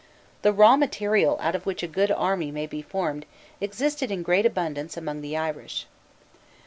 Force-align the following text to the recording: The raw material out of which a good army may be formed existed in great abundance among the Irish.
The 0.41 0.51
raw 0.51 0.77
material 0.77 1.37
out 1.39 1.53
of 1.53 1.67
which 1.67 1.83
a 1.83 1.87
good 1.87 2.09
army 2.09 2.49
may 2.49 2.65
be 2.65 2.81
formed 2.81 3.23
existed 3.61 4.09
in 4.09 4.23
great 4.23 4.47
abundance 4.47 4.97
among 4.97 5.21
the 5.21 5.37
Irish. 5.37 5.85